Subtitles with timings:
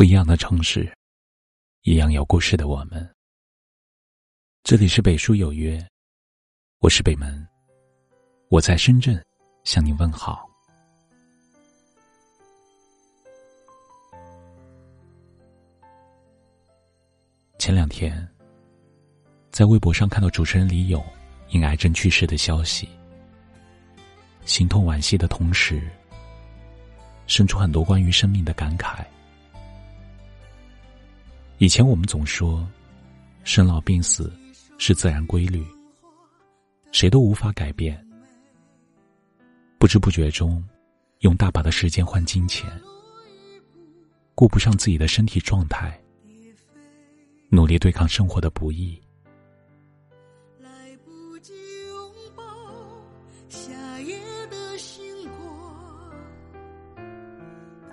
[0.00, 0.90] 不一样的城市，
[1.82, 3.06] 一样有故事的我们。
[4.62, 5.78] 这里是北书有约，
[6.78, 7.46] 我是北门，
[8.48, 9.22] 我在深圳
[9.62, 10.48] 向你问好。
[17.58, 18.26] 前两天，
[19.50, 21.04] 在微博上看到主持人李咏
[21.50, 22.88] 因癌症去世的消息，
[24.46, 25.86] 心痛惋惜的同时，
[27.26, 29.04] 生出很多关于生命的感慨。
[31.60, 32.66] 以前我们总说，
[33.44, 34.32] 生老病死
[34.78, 35.62] 是自然规律，
[36.90, 38.02] 谁都无法改变。
[39.78, 40.64] 不知不觉中，
[41.18, 42.66] 用大把的时间换金钱，
[44.34, 46.02] 顾不上自己的身体状态，
[47.50, 48.98] 努力对抗生活的不易。
[50.60, 51.52] 来不及
[51.88, 52.42] 拥抱
[53.50, 55.04] 夏夜的星
[55.36, 56.10] 光，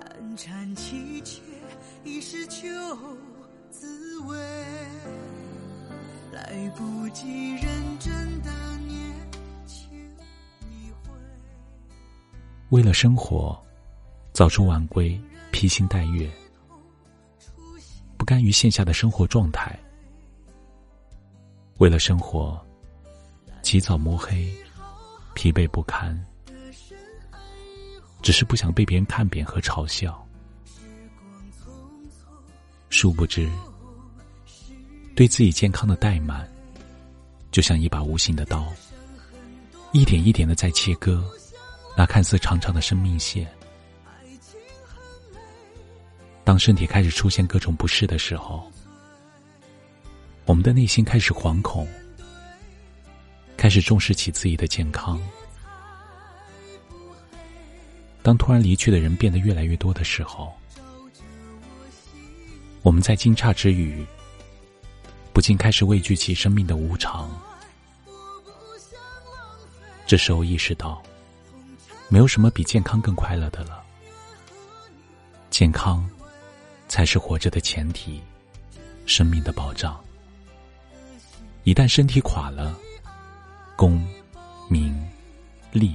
[0.00, 1.42] 寒蝉凄切，
[2.02, 2.66] 已是秋。
[4.18, 4.36] 滋味，
[6.32, 9.14] 来不及认真的年
[9.64, 9.88] 轻
[10.62, 11.14] 一回。
[12.70, 13.56] 为了生活，
[14.32, 15.20] 早出晚归，
[15.52, 16.28] 披星戴月，
[18.16, 19.78] 不甘于线下的生活状态。
[21.76, 22.60] 为了生活，
[23.62, 24.52] 起早摸黑，
[25.34, 26.26] 疲惫不堪，
[28.20, 30.26] 只是不想被别人看扁和嘲笑。
[32.90, 33.48] 殊不知。
[35.18, 36.48] 对自己健康的怠慢，
[37.50, 38.72] 就像一把无形的刀，
[39.90, 41.28] 一点一点的在切割
[41.96, 43.44] 那看似长长的生命线。
[46.44, 48.70] 当身体开始出现各种不适的时候，
[50.44, 51.84] 我们的内心开始惶恐，
[53.56, 55.20] 开始重视起自己的健康。
[58.22, 60.52] 当突然离去的人变得越来越多的时候，
[62.82, 64.06] 我们在惊诧之余。
[65.38, 67.30] 不禁开始畏惧起生命的无常。
[70.04, 71.00] 这时候意识到，
[72.08, 73.80] 没有什么比健康更快乐的了。
[75.48, 76.04] 健康，
[76.88, 78.20] 才是活着的前提，
[79.06, 79.96] 生命的保障。
[81.62, 82.76] 一旦身体垮了，
[83.76, 84.04] 功、
[84.68, 84.92] 名、
[85.70, 85.94] 利，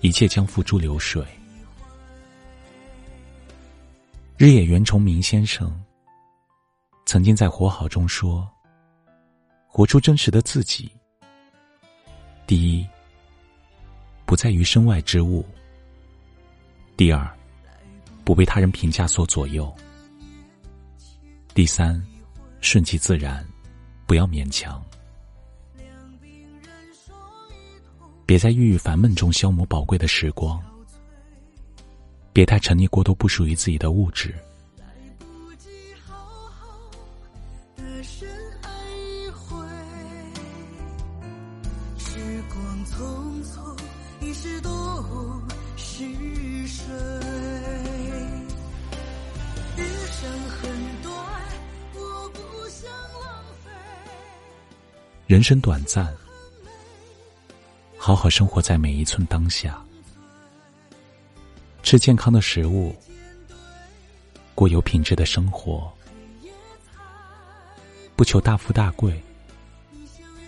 [0.00, 1.26] 一切将付诸流水。
[4.36, 5.76] 日野原重明先生。
[7.06, 8.46] 曾经在《活好》中说
[9.70, 10.90] ：“活出真实的自己。
[12.48, 12.84] 第一，
[14.24, 15.40] 不在于身外之物；
[16.96, 17.32] 第二，
[18.24, 19.72] 不被他人评价所左右；
[21.54, 22.04] 第三，
[22.60, 23.46] 顺其自然，
[24.04, 24.84] 不要勉强。
[28.26, 30.58] 别在郁郁烦闷中消磨宝贵的时光；
[32.32, 34.34] 别太沉溺过多不属于自己的物质。”
[45.76, 46.04] 是
[46.66, 46.94] 水，
[49.76, 51.14] 余生很短，
[51.94, 53.70] 我不想浪费。
[55.26, 56.14] 人生短暂，
[57.96, 59.82] 好好生活在每一寸当下，
[61.82, 62.94] 吃健康的食物，
[64.54, 65.92] 过有品质的生活，
[68.14, 69.22] 不求大富大贵，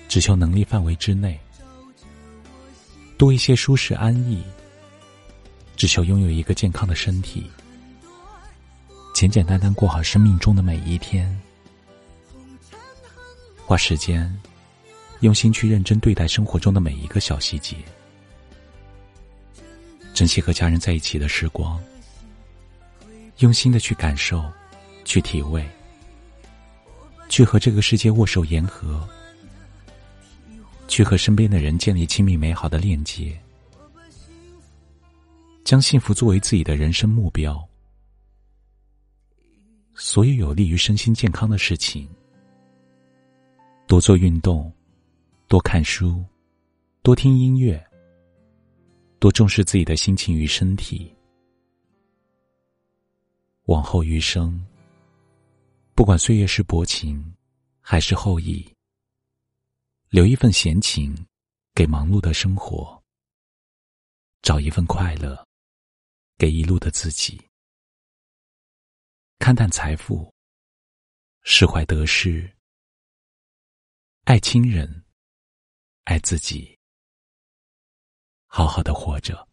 [0.09, 1.39] 只求能力范围之内。
[3.19, 4.45] 多一些舒适安逸，
[5.77, 7.51] 只求拥有一个健康的身体，
[9.13, 11.29] 简简单单过好生命中的每一天，
[13.67, 14.33] 花时间，
[15.19, 17.77] 用心去认真对待生活中的每一个小细节，
[20.15, 21.77] 珍惜和家人在一起的时光，
[23.39, 24.45] 用心的去感受，
[25.05, 25.69] 去体味，
[27.29, 29.07] 去和这个世界握手言和。
[30.99, 33.41] 去和身边的人建立亲密美好的链接，
[35.63, 37.57] 将幸福作为自己的人生目标。
[39.95, 42.09] 所有有利于身心健康的事情，
[43.87, 44.73] 多做运动，
[45.47, 46.25] 多看书，
[47.01, 47.81] 多听音乐，
[49.21, 51.15] 多重视自己的心情与身体。
[53.67, 54.61] 往后余生，
[55.95, 57.25] 不管岁月是薄情，
[57.81, 58.69] 还是厚意。
[60.11, 61.15] 留一份闲情，
[61.75, 63.03] 给忙碌的生活；
[64.41, 65.47] 找一份快乐，
[66.39, 67.39] 给一路的自己。
[69.39, 70.33] 看淡财富，
[71.43, 72.51] 释怀得失，
[74.25, 75.05] 爱亲人，
[76.05, 76.79] 爱自己，
[78.47, 79.48] 好好的活着。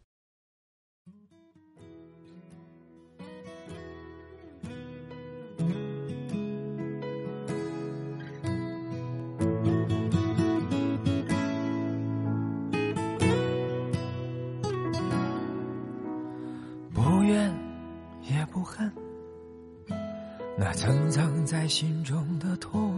[20.86, 22.94] 深藏在心中的痛，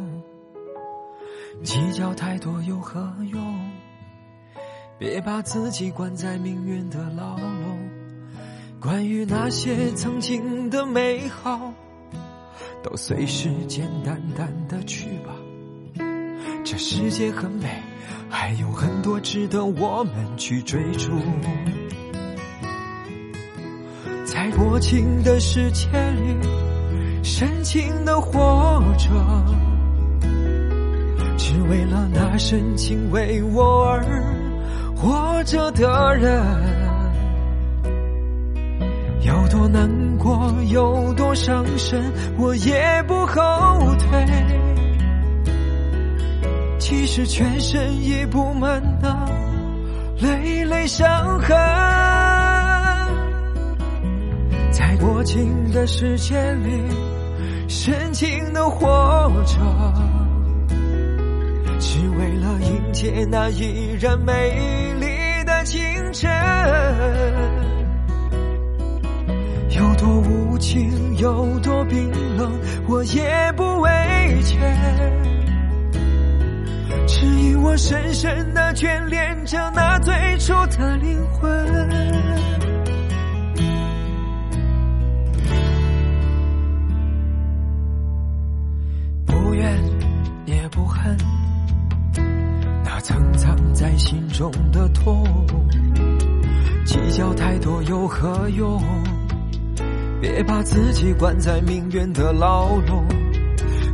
[1.64, 3.70] 计较太多有何用？
[4.98, 7.88] 别把自己关在命运的牢笼。
[8.78, 11.72] 关于那些曾经的美好，
[12.82, 15.34] 都随时间淡淡的去吧。
[16.66, 17.82] 这世界很美，
[18.28, 21.10] 还有很多值得我们去追逐。
[24.26, 26.36] 在薄情的世界里，
[27.22, 29.08] 深情的活着，
[31.36, 34.02] 只为了那深情为我而
[34.96, 36.42] 活着的人。
[39.22, 42.02] 有多难过，有多伤神，
[42.38, 43.34] 我也不后
[43.98, 44.26] 退。
[46.78, 49.26] 其实全身已布满那
[50.20, 52.17] 累累伤痕。
[54.78, 56.84] 在薄情的世界里，
[57.66, 58.86] 深情的活
[59.44, 59.58] 着，
[61.80, 64.32] 只为了迎接那依然美
[65.00, 65.82] 丽的清
[66.12, 66.30] 晨。
[69.70, 72.52] 有多无情，有多冰冷，
[72.86, 73.90] 我也不畏
[74.44, 74.56] 惧，
[77.08, 81.57] 只因我深深的眷恋着那最初的灵魂。
[93.98, 95.26] 心中的痛，
[96.86, 98.80] 计较太多有何用？
[100.20, 103.04] 别把自己关在命运的牢笼。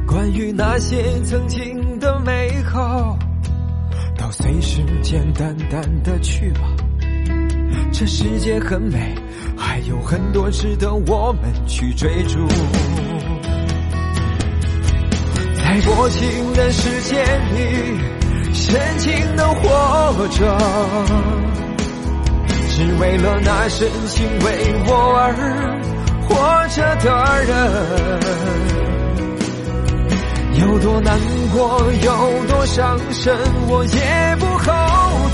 [0.06, 3.18] 关于那些曾经的美好，
[4.16, 6.60] 都随时间淡淡的去吧。
[7.90, 9.14] 这世界很美，
[9.56, 12.46] 还有很多值得我们去追逐。
[15.56, 17.98] 在薄情的世界里，
[18.66, 20.58] 深情的活着，
[22.70, 25.34] 只为了那深情为我而
[26.26, 26.34] 活
[26.68, 27.06] 着的
[27.44, 27.50] 人。
[30.54, 31.20] 有多难
[31.52, 32.10] 过，有
[32.46, 33.36] 多伤神，
[33.68, 34.64] 我也不后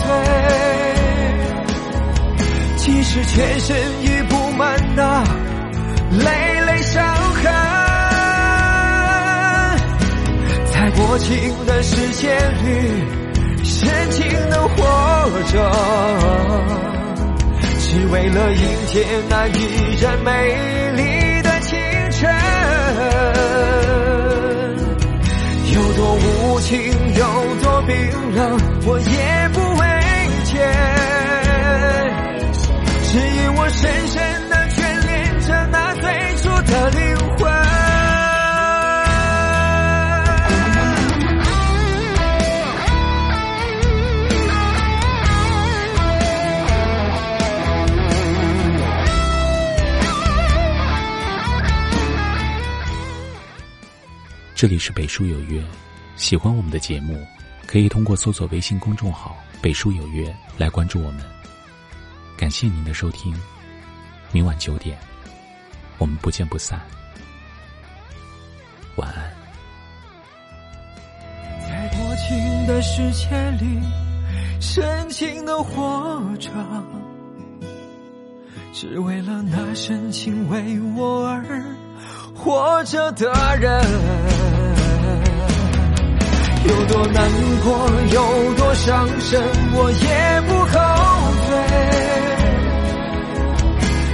[0.03, 0.07] 退。
[2.79, 5.23] 即使全身已布满那
[6.11, 7.05] 累累伤
[11.01, 12.29] 薄情的世界
[12.63, 12.69] 里，
[13.65, 14.85] 深情的活
[15.51, 15.57] 着，
[17.81, 20.31] 只为了迎接那依然美
[20.97, 21.79] 丽的清
[22.11, 22.31] 晨。
[25.73, 26.79] 有多无情，
[27.15, 27.25] 有
[27.63, 27.97] 多冰
[28.35, 29.83] 冷，我也不畏
[30.45, 30.59] 惧，
[33.11, 34.23] 只因我深深
[54.61, 55.59] 这里是北书有约，
[56.17, 57.27] 喜欢我们的节目，
[57.67, 61.25] 可以通过搜索微信公众号“北书有约”来关注我们。
[62.37, 63.35] 感谢您的收听，
[64.33, 64.99] 明晚九点，
[65.97, 66.79] 我们不见不散。
[68.97, 69.33] 晚安。
[71.67, 73.81] 在多情的世界里，
[74.61, 76.51] 深情的活着，
[78.75, 81.65] 只为了那深情为我而
[82.35, 84.30] 活着的人。
[86.71, 87.29] 有多难
[87.65, 90.73] 过，有多伤神，我也不后
[91.47, 91.51] 退。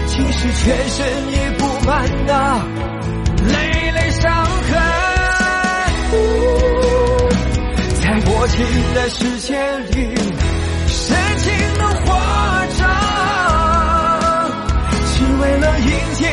[0.09, 0.99] 其实全身
[1.33, 1.93] 已布满
[2.27, 2.33] 那
[3.53, 3.55] 累
[3.93, 4.73] 累伤痕。
[8.01, 8.57] 在薄情
[8.95, 9.53] 的世界
[9.91, 10.17] 里，
[10.87, 11.45] 深情
[11.77, 12.07] 的活
[12.79, 12.81] 着，
[15.13, 16.25] 只为了迎接